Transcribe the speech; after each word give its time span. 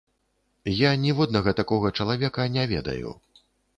Я 0.75 0.91
ніводнага 1.03 1.53
такога 1.59 1.91
чалавека 2.01 2.49
не 2.57 2.63
ведаю. 2.73 3.09